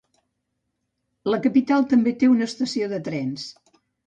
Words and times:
La 1.31 1.39
capital 1.43 1.85
també 1.93 2.15
té 2.25 2.31
una 2.37 2.49
estació 2.53 2.89
de 2.97 3.03
trens. 3.11 3.47